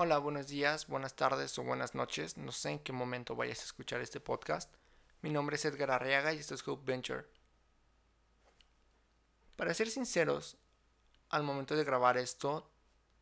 [0.00, 2.36] Hola, buenos días, buenas tardes o buenas noches.
[2.36, 4.72] No sé en qué momento vayas a escuchar este podcast.
[5.22, 7.26] Mi nombre es Edgar Arriaga y esto es Hope Venture.
[9.56, 10.56] Para ser sinceros,
[11.30, 12.70] al momento de grabar esto,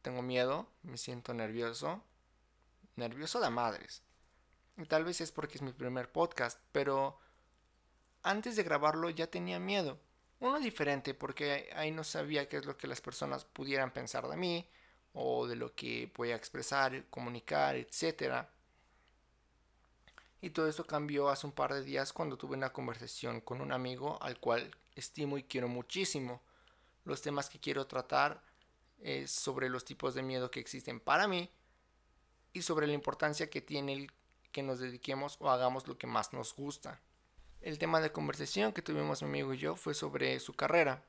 [0.03, 2.05] tengo miedo, me siento nervioso.
[2.97, 4.03] Nervioso de madres.
[4.77, 7.19] Y tal vez es porque es mi primer podcast, pero
[8.23, 9.99] antes de grabarlo ya tenía miedo.
[10.41, 14.37] Uno diferente porque ahí no sabía qué es lo que las personas pudieran pensar de
[14.37, 14.69] mí
[15.19, 18.45] o de lo que voy a expresar, comunicar, etc.
[20.43, 23.73] Y todo esto cambió hace un par de días cuando tuve una conversación con un
[23.73, 26.43] amigo al cual estimo y quiero muchísimo.
[27.05, 28.43] Los temas que quiero tratar
[29.01, 31.51] es sobre los tipos de miedo que existen para mí
[32.53, 34.13] y sobre la importancia que tiene el
[34.53, 37.01] que nos dediquemos o hagamos lo que más nos gusta.
[37.63, 41.03] El tema de conversación que tuvimos mi amigo y yo fue sobre su carrera.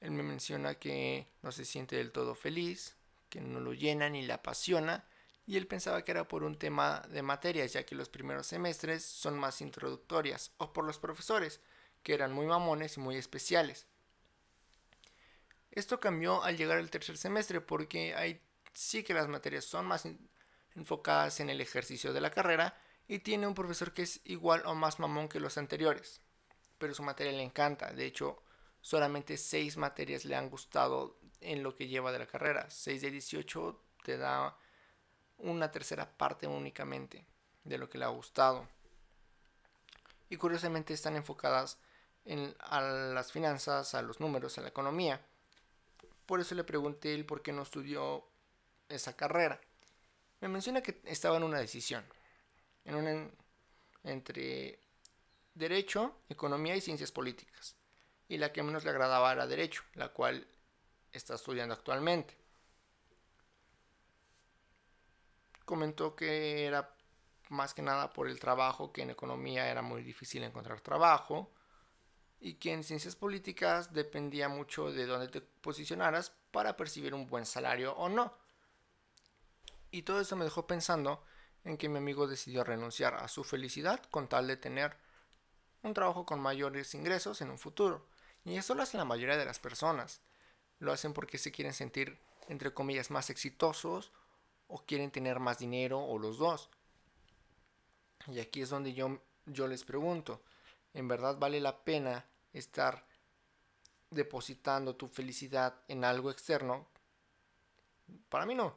[0.00, 2.96] Él me menciona que no se siente del todo feliz,
[3.30, 5.06] que no lo llena ni le apasiona,
[5.46, 9.04] y él pensaba que era por un tema de materias, ya que los primeros semestres
[9.04, 11.60] son más introductorias, o por los profesores,
[12.02, 13.86] que eran muy mamones y muy especiales.
[15.70, 18.42] Esto cambió al llegar al tercer semestre, porque ahí
[18.74, 20.06] sí que las materias son más
[20.74, 22.76] enfocadas en el ejercicio de la carrera,
[23.08, 26.20] y tiene un profesor que es igual o más mamón que los anteriores,
[26.78, 28.42] pero su materia le encanta, de hecho,
[28.80, 32.68] solamente seis materias le han gustado en lo que lleva de la carrera.
[32.68, 34.56] 6 de 18 te da
[35.38, 37.24] una tercera parte únicamente
[37.64, 38.68] de lo que le ha gustado.
[40.28, 41.78] Y curiosamente están enfocadas
[42.24, 45.20] en, a las finanzas, a los números, a la economía.
[46.26, 48.24] Por eso le pregunté él por qué no estudió
[48.88, 49.60] esa carrera.
[50.40, 52.04] Me menciona que estaba en una decisión.
[52.84, 53.28] En una,
[54.04, 54.78] entre
[55.54, 57.74] derecho, economía y ciencias políticas.
[58.28, 60.46] Y la que menos le agradaba era derecho, la cual
[61.12, 62.36] está estudiando actualmente.
[65.64, 66.94] Comentó que era
[67.48, 71.52] más que nada por el trabajo, que en economía era muy difícil encontrar trabajo
[72.40, 77.44] y que en ciencias políticas dependía mucho de dónde te posicionaras para percibir un buen
[77.44, 78.34] salario o no.
[79.90, 81.24] Y todo eso me dejó pensando
[81.64, 84.96] en que mi amigo decidió renunciar a su felicidad con tal de tener
[85.82, 88.06] un trabajo con mayores ingresos en un futuro.
[88.44, 90.22] Y eso lo hace la mayoría de las personas
[90.80, 92.18] lo hacen porque se quieren sentir,
[92.48, 94.12] entre comillas, más exitosos
[94.66, 96.68] o quieren tener más dinero o los dos.
[98.26, 100.42] Y aquí es donde yo, yo les pregunto,
[100.94, 103.06] ¿en verdad vale la pena estar
[104.10, 106.88] depositando tu felicidad en algo externo?
[108.28, 108.74] Para mí no.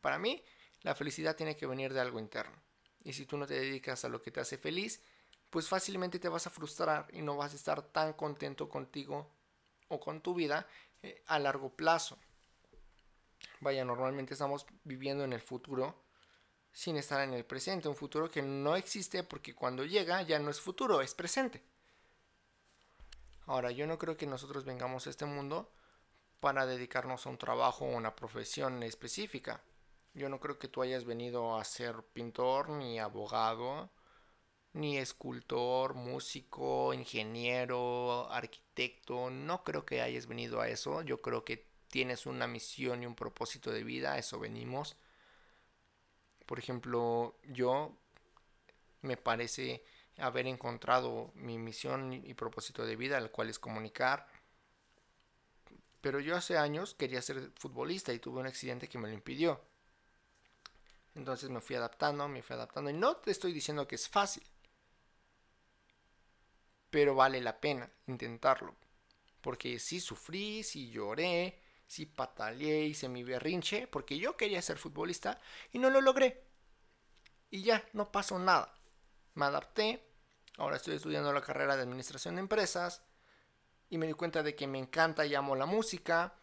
[0.00, 0.42] Para mí
[0.82, 2.56] la felicidad tiene que venir de algo interno.
[3.02, 5.02] Y si tú no te dedicas a lo que te hace feliz,
[5.48, 9.28] pues fácilmente te vas a frustrar y no vas a estar tan contento contigo
[9.88, 10.66] o con tu vida
[11.26, 12.18] a largo plazo.
[13.60, 16.02] Vaya, normalmente estamos viviendo en el futuro
[16.72, 20.50] sin estar en el presente, un futuro que no existe porque cuando llega ya no
[20.50, 21.62] es futuro, es presente.
[23.46, 25.72] Ahora, yo no creo que nosotros vengamos a este mundo
[26.38, 29.62] para dedicarnos a un trabajo o una profesión específica.
[30.14, 33.90] Yo no creo que tú hayas venido a ser pintor, ni abogado,
[34.72, 41.66] ni escultor, músico, ingeniero, arquitecto, no creo que hayas venido a eso, yo creo que
[41.88, 44.96] tienes una misión y un propósito de vida, a eso venimos.
[46.46, 47.96] Por ejemplo, yo
[49.02, 49.82] me parece
[50.18, 54.26] haber encontrado mi misión y propósito de vida, el cual es comunicar.
[56.00, 59.60] Pero yo hace años quería ser futbolista y tuve un accidente que me lo impidió.
[61.14, 62.90] Entonces me fui adaptando, me fui adaptando.
[62.90, 64.42] Y no te estoy diciendo que es fácil
[66.90, 68.74] pero vale la pena intentarlo.
[69.40, 75.40] Porque si sufrí, si lloré, si pataleé, hice mi berrinche, porque yo quería ser futbolista
[75.72, 76.44] y no lo logré.
[77.50, 78.74] Y ya, no pasó nada.
[79.34, 80.04] Me adapté,
[80.58, 83.02] ahora estoy estudiando la carrera de administración de empresas
[83.88, 86.34] y me di cuenta de que me encanta y amo la música.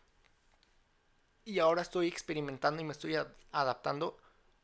[1.45, 3.15] Y ahora estoy experimentando y me estoy
[3.51, 4.17] adaptando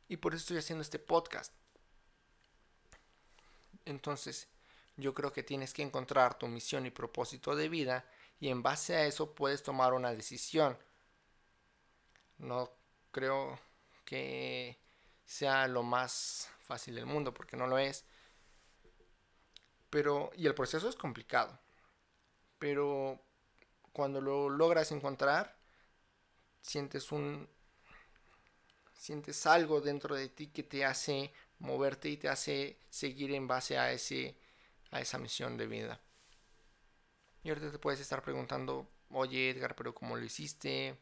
[0.10, 1.54] y por eso estoy haciendo este podcast.
[3.86, 4.50] Entonces,
[4.98, 8.06] yo creo que tienes que encontrar tu misión y propósito de vida
[8.40, 10.78] y en base a eso puedes tomar una decisión.
[12.38, 12.72] No
[13.12, 13.60] creo
[14.06, 14.78] que
[15.26, 18.06] sea lo más fácil del mundo porque no lo es.
[19.90, 21.60] Pero y el proceso es complicado.
[22.60, 23.20] Pero
[23.92, 25.56] cuando lo logras encontrar
[26.62, 27.48] sientes un
[28.94, 33.78] sientes algo dentro de ti que te hace moverte y te hace seguir en base
[33.78, 34.38] a ese
[34.94, 36.00] a esa misión de vida.
[37.44, 40.98] Y ahorita te puedes estar preguntando, oye Edgar, pero ¿cómo lo hiciste?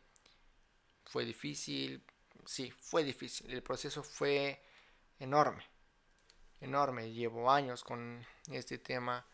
[1.06, 2.04] ¿Fue difícil?
[2.46, 3.52] sí, fue difícil.
[3.52, 4.62] El proceso fue
[5.20, 5.64] enorme,
[6.60, 7.12] enorme.
[7.12, 9.26] Llevo años con este tema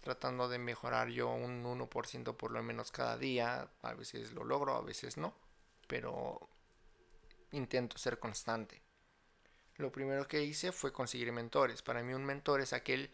[0.00, 3.68] tratando de mejorar yo un 1% por lo menos cada día.
[3.82, 5.34] A veces lo logro, a veces no,
[5.86, 6.48] pero
[7.52, 8.82] intento ser constante.
[9.76, 11.82] Lo primero que hice fue conseguir mentores.
[11.82, 13.10] Para mí un mentor es aquel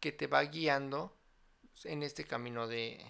[0.00, 1.16] que te va guiando
[1.84, 3.04] en este camino de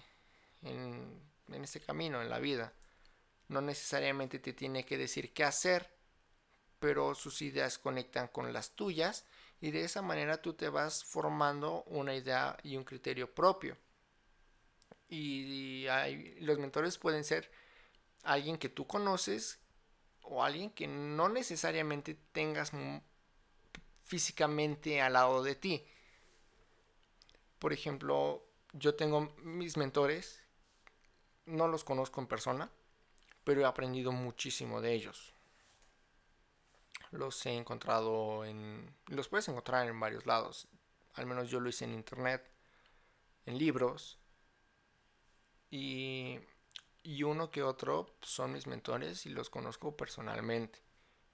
[0.61, 2.73] en, en este camino en la vida
[3.47, 5.89] no necesariamente te tiene que decir qué hacer,
[6.79, 9.25] pero sus ideas conectan con las tuyas
[9.61, 13.77] y de esa manera tú te vas formando una idea y un criterio propio.
[15.09, 15.87] Y
[16.41, 17.49] los mentores pueden ser
[18.23, 19.59] alguien que tú conoces
[20.21, 22.73] o alguien que no necesariamente tengas
[24.03, 25.85] físicamente al lado de ti.
[27.59, 28.43] Por ejemplo,
[28.73, 30.43] yo tengo mis mentores,
[31.45, 32.69] no los conozco en persona,
[33.43, 35.33] pero he aprendido muchísimo de ellos.
[37.11, 38.93] Los he encontrado en...
[39.07, 40.67] Los puedes encontrar en varios lados.
[41.13, 42.45] Al menos yo lo hice en internet,
[43.45, 44.19] en libros.
[45.71, 46.39] Y,
[47.03, 50.79] y uno que otro son mis mentores y los conozco personalmente.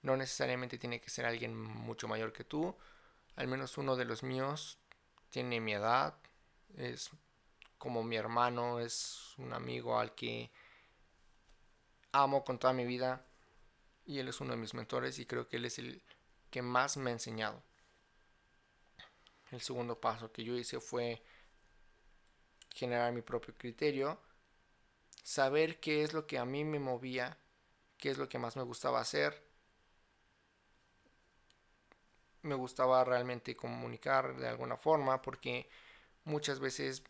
[0.02, 2.76] No necesariamente tiene que ser alguien mucho mayor que tú.
[3.36, 4.78] Al menos uno de los míos
[5.34, 6.14] tiene mi edad.
[6.76, 7.10] Es
[7.76, 10.52] como mi hermano, es un amigo al que
[12.12, 13.26] amo con toda mi vida
[14.06, 16.00] y él es uno de mis mentores y creo que él es el
[16.50, 17.60] que más me ha enseñado.
[19.50, 21.20] El segundo paso que yo hice fue
[22.72, 24.20] generar mi propio criterio,
[25.24, 27.36] saber qué es lo que a mí me movía,
[27.98, 29.42] qué es lo que más me gustaba hacer.
[32.44, 35.68] Me gustaba realmente comunicar de alguna forma porque
[36.24, 37.02] muchas veces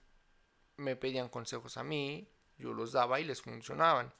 [0.78, 2.28] me pedían consejos a mí,
[2.58, 4.12] yo los daba y les funcionaban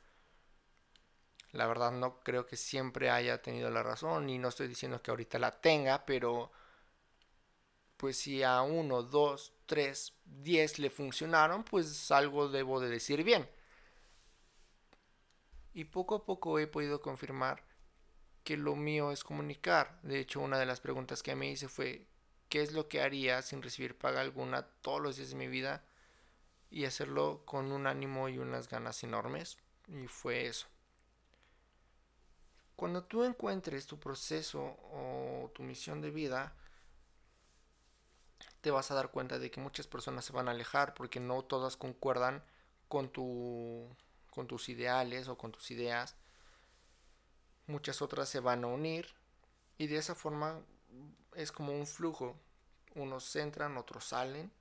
[1.55, 5.13] la verdad no creo que siempre haya tenido la razón y no estoy diciendo que
[5.13, 6.51] ahorita la tenga, pero
[7.97, 13.49] pues si a uno, dos, tres, diez le funcionaron, pues algo debo de decir bien.
[15.75, 17.64] Y poco a poco he podido confirmar
[18.45, 19.99] que lo mío es comunicar.
[20.03, 22.07] De hecho, una de las preguntas que me hice fue,
[22.49, 25.83] ¿qué es lo que haría sin recibir paga alguna todos los días de mi vida?
[26.71, 29.57] Y hacerlo con un ánimo y unas ganas enormes.
[29.89, 30.67] Y fue eso.
[32.77, 36.55] Cuando tú encuentres tu proceso o tu misión de vida,
[38.61, 41.43] te vas a dar cuenta de que muchas personas se van a alejar porque no
[41.43, 42.43] todas concuerdan
[42.89, 43.89] con, tu,
[44.31, 46.17] con tus ideales o con tus ideas.
[47.67, 49.07] Muchas otras se van a unir
[49.79, 50.61] y de esa forma
[51.35, 52.37] es como un flujo.
[52.95, 54.53] Unos entran, otros salen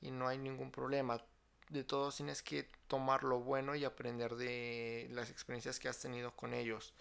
[0.00, 1.22] y no hay ningún problema.
[1.68, 6.34] De todos tienes que tomar lo bueno y aprender de las experiencias que has tenido
[6.36, 6.94] con ellos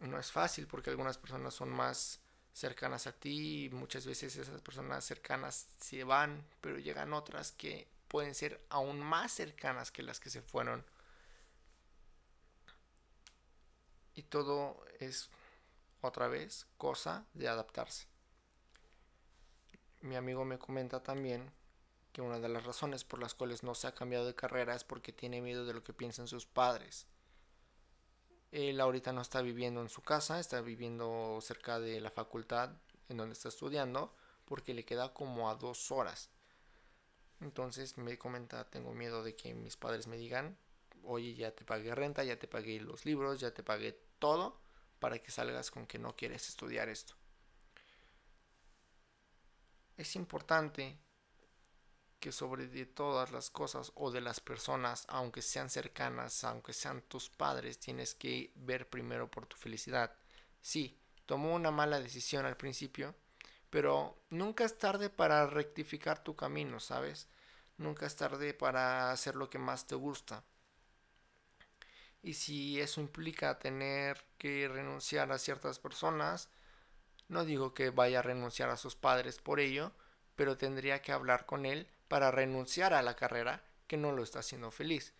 [0.00, 2.20] no es fácil porque algunas personas son más
[2.52, 7.88] cercanas a ti y muchas veces esas personas cercanas se van, pero llegan otras que
[8.08, 10.84] pueden ser aún más cercanas que las que se fueron.
[14.16, 15.30] Y todo es
[16.00, 18.06] otra vez cosa de adaptarse.
[20.00, 21.52] Mi amigo me comenta también
[22.12, 24.84] que una de las razones por las cuales no se ha cambiado de carrera es
[24.84, 27.06] porque tiene miedo de lo que piensan sus padres.
[28.52, 32.70] Él ahorita no está viviendo en su casa, está viviendo cerca de la facultad
[33.08, 34.14] en donde está estudiando,
[34.46, 36.30] porque le queda como a dos horas.
[37.40, 40.56] Entonces me comenta, tengo miedo de que mis padres me digan,
[41.02, 44.60] oye, ya te pagué renta, ya te pagué los libros, ya te pagué todo,
[44.98, 47.14] para que salgas con que no quieres estudiar esto.
[49.96, 50.98] Es importante
[52.20, 57.02] que sobre de todas las cosas o de las personas, aunque sean cercanas, aunque sean
[57.02, 60.12] tus padres, tienes que ver primero por tu felicidad.
[60.60, 63.14] Sí, tomó una mala decisión al principio,
[63.70, 67.28] pero nunca es tarde para rectificar tu camino, ¿sabes?
[67.78, 70.42] Nunca es tarde para hacer lo que más te gusta.
[72.26, 76.48] Y si eso implica tener que renunciar a ciertas personas,
[77.28, 79.92] no digo que vaya a renunciar a sus padres por ello,
[80.34, 84.40] pero tendría que hablar con él para renunciar a la carrera que no lo está
[84.40, 85.14] haciendo feliz.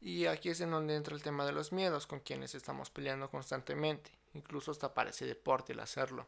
[0.00, 3.28] Y aquí es en donde entra el tema de los miedos con quienes estamos peleando
[3.28, 4.12] constantemente.
[4.32, 6.26] Incluso hasta parece deporte el hacerlo.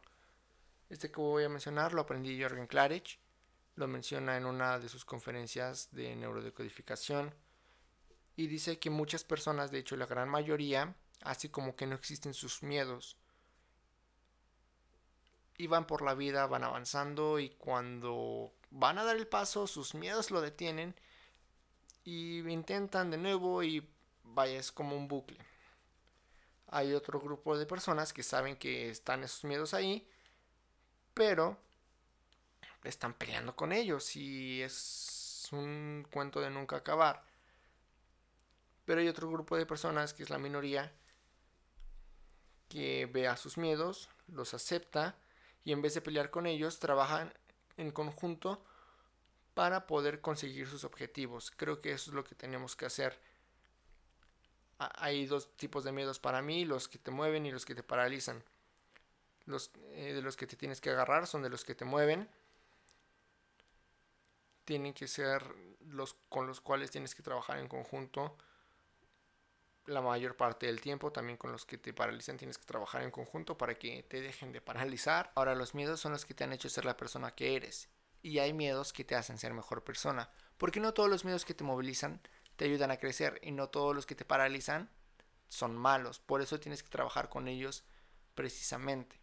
[0.89, 3.17] Este que voy a mencionar lo aprendí Jorgen Klarich.
[3.73, 7.33] Lo menciona en una de sus conferencias de neurodecodificación.
[8.39, 12.33] Y dice que muchas personas, de hecho la gran mayoría, así como que no existen
[12.33, 13.17] sus miedos,
[15.57, 19.93] y van por la vida, van avanzando y cuando van a dar el paso sus
[19.93, 20.95] miedos lo detienen
[22.05, 23.85] y intentan de nuevo y
[24.23, 25.39] vaya, es como un bucle.
[26.67, 30.07] Hay otro grupo de personas que saben que están esos miedos ahí,
[31.13, 31.57] pero
[32.85, 37.28] están peleando con ellos y es un cuento de nunca acabar.
[38.89, 40.91] Pero hay otro grupo de personas, que es la minoría,
[42.67, 45.15] que ve a sus miedos, los acepta
[45.63, 47.31] y en vez de pelear con ellos, trabajan
[47.77, 48.65] en conjunto
[49.53, 51.51] para poder conseguir sus objetivos.
[51.55, 53.19] Creo que eso es lo que tenemos que hacer.
[54.79, 57.83] Hay dos tipos de miedos para mí, los que te mueven y los que te
[57.83, 58.43] paralizan.
[59.45, 62.27] Los eh, de los que te tienes que agarrar son de los que te mueven.
[64.65, 65.43] Tienen que ser
[65.81, 68.35] los con los cuales tienes que trabajar en conjunto
[69.89, 71.11] la mayor parte del tiempo.
[71.11, 74.51] También con los que te paralizan tienes que trabajar en conjunto para que te dejen
[74.51, 75.31] de paralizar.
[75.35, 77.89] Ahora los miedos son los que te han hecho ser la persona que eres.
[78.21, 80.29] Y hay miedos que te hacen ser mejor persona.
[80.57, 82.21] Porque no todos los miedos que te movilizan
[82.55, 84.89] te ayudan a crecer y no todos los que te paralizan
[85.47, 86.19] son malos.
[86.19, 87.83] Por eso tienes que trabajar con ellos
[88.35, 89.19] precisamente.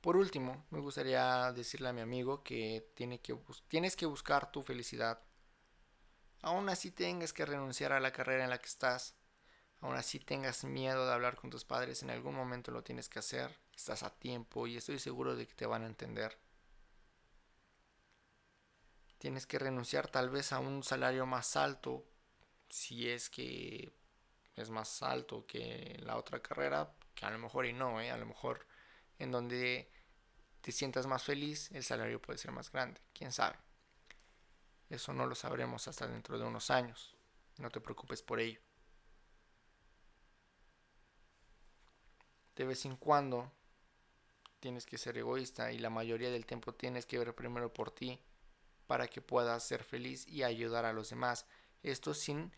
[0.00, 3.36] Por último, me gustaría decirle a mi amigo que, tiene que
[3.68, 5.20] tienes que buscar tu felicidad
[6.42, 9.14] aún así tengas que renunciar a la carrera en la que estás,
[9.80, 13.18] aún así tengas miedo de hablar con tus padres, en algún momento lo tienes que
[13.18, 16.38] hacer, estás a tiempo y estoy seguro de que te van a entender.
[19.18, 22.06] Tienes que renunciar tal vez a un salario más alto,
[22.68, 23.92] si es que
[24.56, 28.10] es más alto que la otra carrera, que a lo mejor y no, ¿eh?
[28.10, 28.66] a lo mejor
[29.18, 29.90] en donde
[30.60, 33.56] te sientas más feliz, el salario puede ser más grande, quién sabe.
[34.90, 37.16] Eso no lo sabremos hasta dentro de unos años.
[37.58, 38.60] No te preocupes por ello.
[42.56, 43.50] De vez en cuando
[44.58, 48.20] tienes que ser egoísta y la mayoría del tiempo tienes que ver primero por ti
[48.86, 51.46] para que puedas ser feliz y ayudar a los demás.
[51.82, 52.52] Esto sin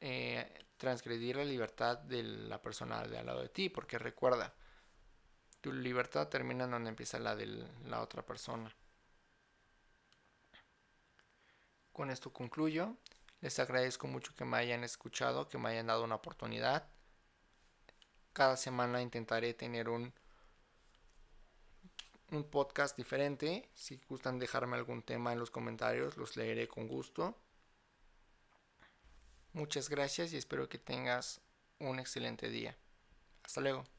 [0.00, 4.54] eh, transgredir la libertad de la persona de al lado de ti, porque recuerda,
[5.60, 7.46] tu libertad termina donde empieza la de
[7.84, 8.72] la otra persona.
[11.96, 12.94] Con esto concluyo.
[13.40, 16.86] Les agradezco mucho que me hayan escuchado, que me hayan dado una oportunidad.
[18.34, 20.12] Cada semana intentaré tener un,
[22.32, 23.70] un podcast diferente.
[23.72, 27.34] Si gustan dejarme algún tema en los comentarios, los leeré con gusto.
[29.54, 31.40] Muchas gracias y espero que tengas
[31.78, 32.76] un excelente día.
[33.42, 33.95] Hasta luego.